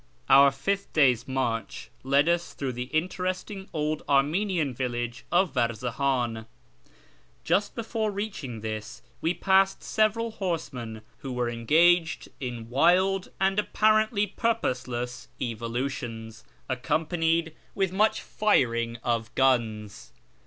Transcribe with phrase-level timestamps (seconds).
[0.29, 6.47] Our fifth day's march led us through the interesting old Armenian village of Varzahan.
[7.43, 13.69] Just before reaching this we passed several horsemen, who were engaged in wild and appa
[13.91, 19.81] rently purposeless evolutions, accompanied with much firing of FROM ENGLAND TO THE PERSIAN FRONTIER 29
[19.85, 20.13] guns.